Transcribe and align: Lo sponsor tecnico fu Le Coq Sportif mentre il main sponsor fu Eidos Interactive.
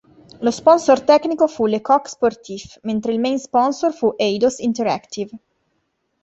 Lo 0.45 0.49
sponsor 0.49 0.99
tecnico 1.01 1.45
fu 1.47 1.67
Le 1.67 1.79
Coq 1.79 2.07
Sportif 2.09 2.79
mentre 2.81 3.11
il 3.11 3.19
main 3.19 3.37
sponsor 3.37 3.93
fu 3.93 4.15
Eidos 4.17 4.57
Interactive. 4.57 5.29